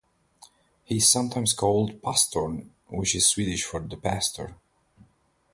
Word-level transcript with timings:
He 0.83 0.97
is 0.97 1.07
sometimes 1.07 1.53
called 1.53 2.01
"Pastorn", 2.01 2.71
which 2.87 3.13
is 3.13 3.27
Swedish 3.27 3.63
for 3.63 3.79
"The 3.81 3.97
Pastor". 3.97 4.55